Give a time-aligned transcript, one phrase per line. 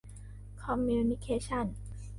[0.63, 1.65] คอมมิวนิเคชั่น